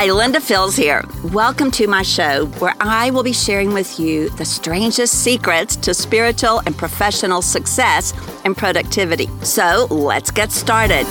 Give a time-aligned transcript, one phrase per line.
[0.00, 1.04] Hi, Linda Fields here.
[1.24, 5.92] Welcome to my show where I will be sharing with you the strangest secrets to
[5.92, 8.14] spiritual and professional success
[8.46, 9.28] and productivity.
[9.42, 11.06] So let's get started.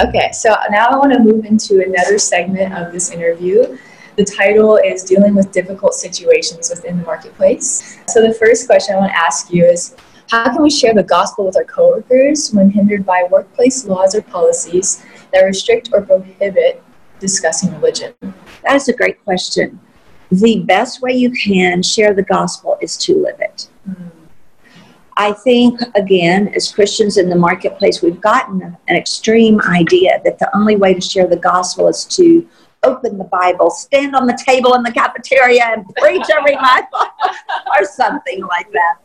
[0.00, 3.76] Okay, so now I want to move into another segment of this interview.
[4.14, 7.98] The title is Dealing with Difficult Situations Within the Marketplace.
[8.06, 9.96] So, the first question I want to ask you is
[10.30, 14.22] How can we share the gospel with our coworkers when hindered by workplace laws or
[14.22, 16.82] policies that restrict or prohibit
[17.18, 18.14] discussing religion?
[18.62, 19.80] That is a great question.
[20.30, 23.68] The best way you can share the gospel is to live it.
[23.88, 24.10] Mm.
[25.18, 30.54] I think, again, as Christians in the marketplace, we've gotten an extreme idea that the
[30.54, 32.46] only way to share the gospel is to
[32.82, 37.84] open the Bible, stand on the table in the cafeteria, and preach every month, or
[37.84, 38.96] something like that.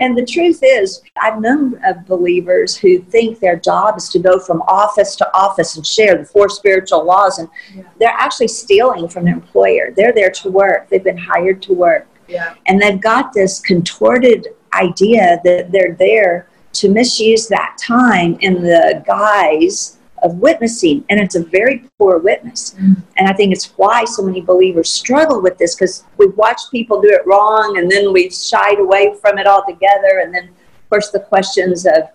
[0.00, 4.38] And the truth is, I've known of believers who think their job is to go
[4.38, 7.82] from office to office and share the four spiritual laws, and yeah.
[7.98, 9.92] they're actually stealing from their employer.
[9.94, 12.06] They're there to work, they've been hired to work.
[12.26, 12.54] Yeah.
[12.66, 19.02] And they've got this contorted idea that they're there to misuse that time in the
[19.06, 22.74] guise of witnessing, and it's a very poor witness.
[22.74, 23.02] Mm.
[23.16, 27.00] And I think it's why so many believers struggle with this because we've watched people
[27.00, 30.20] do it wrong, and then we've shied away from it altogether.
[30.22, 32.08] And then, of course, the questions of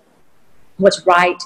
[0.78, 1.42] what's right.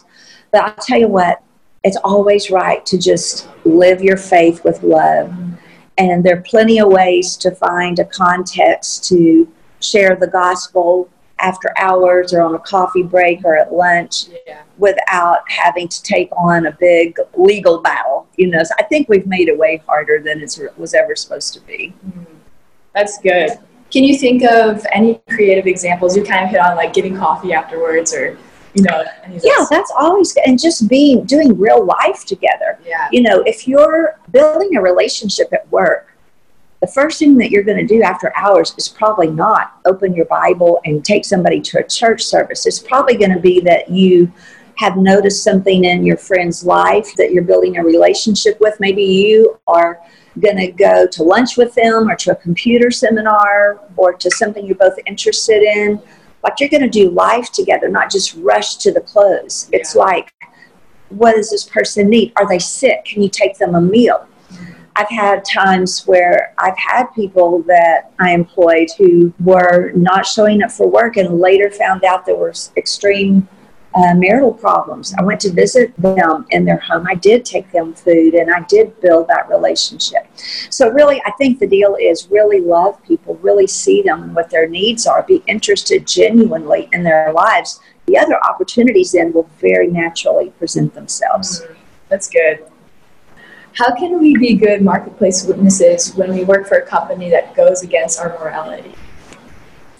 [0.51, 1.41] But I'll tell you what,
[1.83, 5.29] it's always right to just live your faith with love.
[5.29, 5.57] Mm.
[5.97, 11.73] And there are plenty of ways to find a context to share the gospel after
[11.77, 14.63] hours or on a coffee break or at lunch yeah.
[14.77, 18.27] without having to take on a big legal battle.
[18.37, 21.53] You know, so I think we've made it way harder than it was ever supposed
[21.53, 21.93] to be.
[22.07, 22.25] Mm.
[22.93, 23.51] That's good.
[23.91, 26.17] Can you think of any creative examples?
[26.17, 28.37] You kind of hit on like getting coffee afterwards or
[28.73, 30.43] you know yeah that's always good.
[30.45, 35.51] and just being doing real life together yeah you know if you're building a relationship
[35.51, 36.16] at work
[36.81, 40.25] the first thing that you're going to do after hours is probably not open your
[40.25, 42.65] Bible and take somebody to a church service.
[42.67, 44.31] It's probably going to be that you
[44.75, 48.79] have noticed something in your friend's life that you're building a relationship with.
[48.79, 49.99] Maybe you are
[50.39, 54.63] going to go to lunch with them or to a computer seminar or to something
[54.65, 55.99] you're both interested in.
[56.43, 59.67] But you're going to do life together, not just rush to the close.
[59.71, 59.79] Yeah.
[59.79, 60.31] It's like,
[61.09, 62.33] what does this person need?
[62.35, 63.03] Are they sick?
[63.05, 64.27] Can you take them a meal?
[64.97, 70.71] I've had times where I've had people that I employed who were not showing up
[70.71, 73.47] for work and later found out there were extreme
[73.93, 75.13] uh, marital problems.
[75.19, 77.05] I went to visit them in their home.
[77.07, 80.27] I did take them food and I did build that relationship.
[80.69, 84.49] So, really, I think the deal is really love people, really see them and what
[84.49, 87.79] their needs are, be interested genuinely in their lives.
[88.07, 91.61] The other opportunities then will very naturally present themselves.
[91.61, 91.75] Mm,
[92.09, 92.65] that's good.
[93.77, 97.83] How can we be good marketplace witnesses when we work for a company that goes
[97.83, 98.95] against our morality?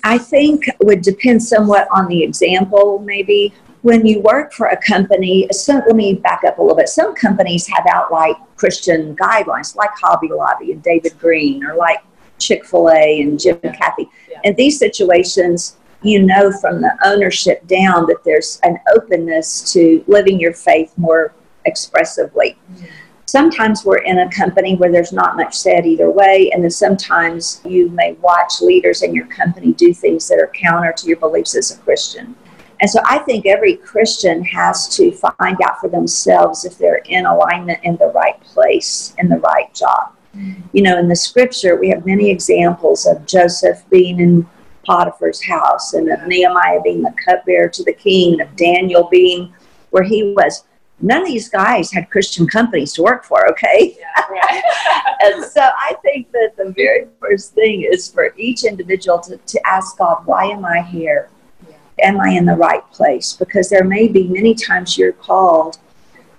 [0.03, 3.53] I think would depend somewhat on the example, maybe.
[3.83, 6.89] When you work for a company, some, let me back up a little bit.
[6.89, 11.99] Some companies have outright Christian guidelines, like Hobby Lobby and David Green, or like
[12.39, 14.09] Chick fil A and Jim and Kathy.
[14.27, 14.39] Yeah.
[14.43, 20.39] In these situations, you know from the ownership down that there's an openness to living
[20.39, 22.57] your faith more expressively.
[22.73, 22.85] Mm-hmm
[23.27, 27.61] sometimes we're in a company where there's not much said either way, and then sometimes
[27.63, 31.55] you may watch leaders in your company do things that are counter to your beliefs
[31.55, 32.35] as a Christian.
[32.79, 37.25] And so I think every Christian has to find out for themselves if they're in
[37.25, 40.13] alignment in the right place, in the right job.
[40.35, 40.61] Mm-hmm.
[40.73, 44.47] You know, in the scripture, we have many examples of Joseph being in
[44.85, 49.53] Potiphar's house, and of Nehemiah being the cupbearer to the king, and of Daniel being
[49.89, 50.63] where he was
[50.99, 53.97] none of these guys had Christian companies to work for, okay?
[53.99, 54.63] Yeah, right.
[55.21, 59.67] and so I think that the very first thing is for each individual to, to
[59.67, 61.29] ask God, why am I here?
[61.69, 61.75] Yeah.
[62.01, 63.33] Am I in the right place?
[63.33, 65.77] Because there may be many times you're called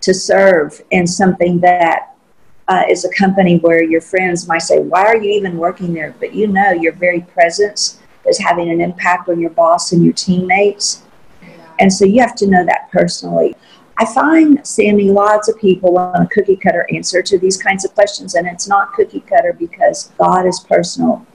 [0.01, 2.15] to serve in something that
[2.69, 6.15] uh, is a company where your friends might say, Why are you even working there?
[6.21, 10.13] But you know your very presence is having an impact on your boss and your
[10.13, 11.03] teammates.
[11.43, 11.49] Yeah.
[11.81, 13.57] And so you have to know that personally.
[14.01, 17.93] I find, Sammy, lots of people want a cookie cutter answer to these kinds of
[17.95, 21.27] questions, and it's not cookie cutter because God is personal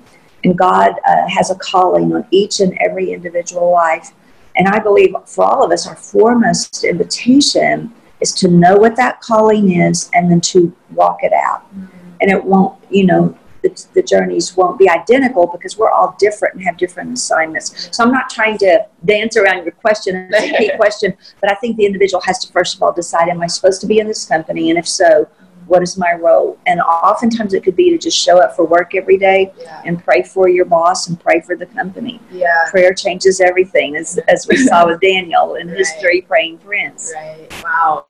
[0.44, 4.12] and God uh, has a calling on each and every individual life.
[4.56, 9.20] And I believe for all of us, our foremost invitation is to know what that
[9.22, 11.66] calling is and then to walk it out.
[11.76, 12.10] Mm-hmm.
[12.22, 16.56] And it won't, you know, the, the journeys won't be identical because we're all different
[16.56, 17.90] and have different assignments.
[17.96, 21.56] So I'm not trying to dance around your question and a key question, but I
[21.56, 24.08] think the individual has to first of all decide, am I supposed to be in
[24.08, 24.70] this company?
[24.70, 25.28] And if so,
[25.68, 26.58] What is my role?
[26.66, 29.82] And oftentimes it could be to just show up for work every day Yeah.
[29.86, 32.20] and pray for your boss and pray for the company.
[32.32, 32.66] Yeah.
[32.70, 37.14] Prayer changes everything, as, as we saw with Daniel in his three praying friends.
[37.16, 37.48] Right.
[37.64, 38.06] Wow.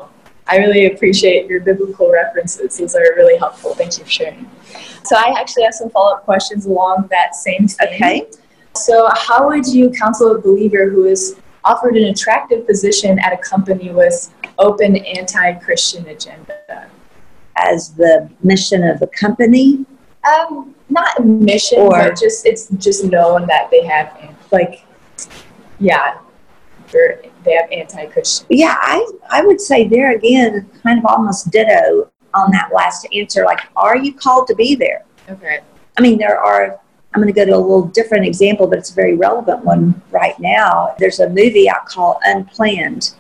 [0.48, 2.78] I really appreciate your biblical references.
[2.78, 3.74] Those are really helpful.
[3.74, 4.50] Thank you for sharing.
[5.04, 7.88] So I actually have some follow-up questions along that same theme.
[7.94, 8.28] Okay.
[8.76, 13.38] So how would you counsel a believer who is offered an attractive position at a
[13.38, 16.90] company with open anti-Christian agenda?
[17.56, 19.86] As the mission of the company,
[20.26, 24.10] Um, not a mission, Or- but just it's just known that they have
[24.52, 24.86] like,
[25.80, 26.16] yeah,
[27.44, 28.48] they have anti-Christian.
[28.50, 33.46] yeah, I, I would say there again, kind of almost ditto on that last answer.
[33.46, 35.06] Like, are you called to be there?
[35.30, 35.60] Okay.
[35.98, 36.80] I mean, there are,
[37.14, 40.02] I'm going to go to a little different example, but it's a very relevant one
[40.12, 40.96] right now.
[40.98, 43.14] There's a movie I call Unplanned.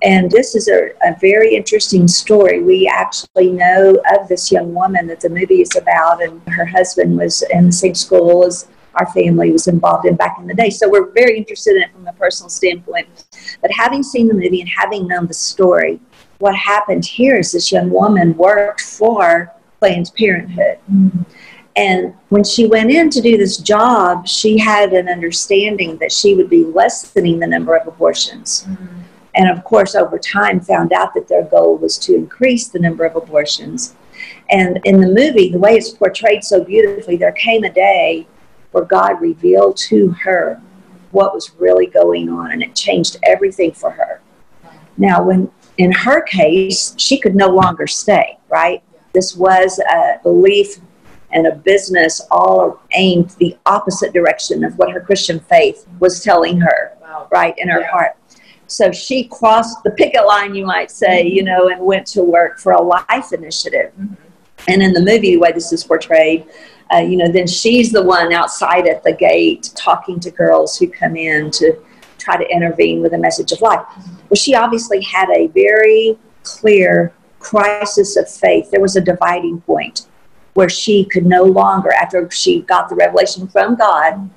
[0.00, 2.62] And this is a, a very interesting story.
[2.62, 7.18] We actually know of this young woman that the movie is about, and her husband
[7.18, 8.68] was in the same school as
[8.98, 10.70] our family was involved in back in the day.
[10.70, 13.08] So we're very interested in it from a personal standpoint.
[13.62, 16.00] But having seen the movie and having known the story,
[16.38, 20.78] what happened here is this young woman worked for Planned Parenthood.
[20.90, 21.22] Mm-hmm.
[21.76, 26.34] And when she went in to do this job, she had an understanding that she
[26.34, 28.66] would be lessening the number of abortions.
[28.68, 29.00] Mm-hmm.
[29.36, 33.04] And of course, over time, found out that their goal was to increase the number
[33.04, 33.94] of abortions.
[34.50, 38.26] And in the movie, the way it's portrayed so beautifully, there came a day
[38.72, 40.60] where God revealed to her
[41.10, 44.20] what was really going on, and it changed everything for her.
[44.96, 48.82] Now, when in her case, she could no longer stay, right?
[49.12, 50.78] This was a belief
[51.30, 56.60] and a business all aimed the opposite direction of what her Christian faith was telling
[56.60, 57.28] her, Wow.
[57.30, 57.86] right, in her Yeah.
[57.90, 58.16] heart.
[58.66, 62.58] So she crossed the picket line, you might say, you know, and went to work
[62.58, 63.92] for a life initiative.
[63.98, 64.16] Mhm.
[64.68, 66.44] And in the movie, the way this is portrayed,
[66.92, 70.88] uh, you know, then she's the one outside at the gate talking to girls who
[70.88, 71.76] come in to
[72.18, 73.84] try to intervene with a message of life.
[74.28, 78.70] Well, she obviously had a very clear crisis of faith.
[78.70, 80.06] There was a dividing point
[80.54, 84.28] where she could no longer, after she got the revelation from God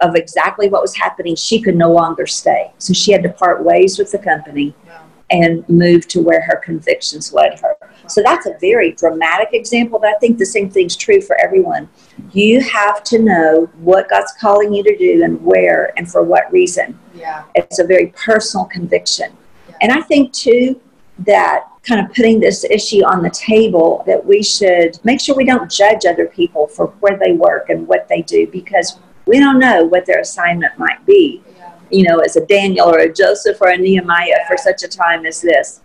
[0.00, 2.72] of exactly what was happening, she could no longer stay.
[2.78, 5.05] So she had to part ways with the company Wow.
[5.30, 7.76] And move to where her convictions led her.
[8.06, 11.88] So that's a very dramatic example, but I think the same thing's true for everyone.
[12.32, 16.50] You have to know what God's calling you to do and where and for what
[16.52, 16.98] reason.
[17.14, 17.44] Yeah.
[17.54, 19.36] It's a very personal conviction.
[19.68, 19.76] Yeah.
[19.82, 20.80] And I think, too,
[21.20, 25.44] that kind of putting this issue on the table, that we should make sure we
[25.44, 29.58] don't judge other people for where they work and what they do because we don't
[29.58, 31.42] know what their assignment might be.
[31.90, 35.26] You know, as a Daniel or a Joseph or a Nehemiah for such a time
[35.26, 35.80] as this.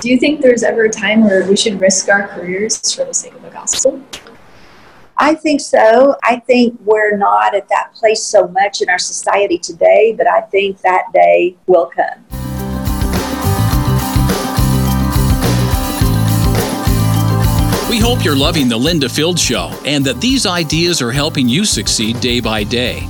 [0.00, 3.12] Do you think there's ever a time where we should risk our careers for the
[3.14, 4.02] sake of the gospel?
[5.18, 6.16] I think so.
[6.24, 10.40] I think we're not at that place so much in our society today, but I
[10.40, 12.24] think that day will come.
[17.90, 21.64] We hope you're loving the Linda Field Show and that these ideas are helping you
[21.64, 23.06] succeed day by day.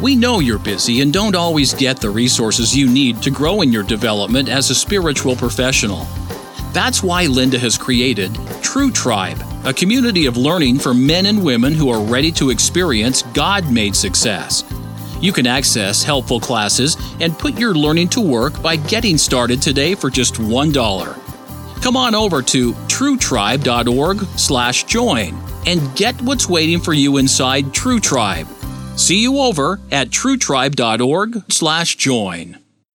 [0.00, 3.72] We know you're busy and don't always get the resources you need to grow in
[3.72, 6.06] your development as a spiritual professional.
[6.72, 11.72] That's why Linda has created True Tribe, a community of learning for men and women
[11.72, 14.62] who are ready to experience God made success.
[15.20, 19.96] You can access helpful classes and put your learning to work by getting started today
[19.96, 21.82] for just $1.
[21.82, 28.46] Come on over to truetribe.org/join and get what's waiting for you inside True Tribe.
[28.98, 32.57] See you over at truetribe.org/join.